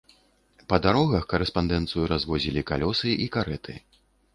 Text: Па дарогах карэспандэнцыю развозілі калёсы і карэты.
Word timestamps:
Па 0.73 0.79
дарогах 0.85 1.29
карэспандэнцыю 1.35 2.03
развозілі 2.15 2.67
калёсы 2.75 3.09
і 3.27 3.33
карэты. 3.41 3.83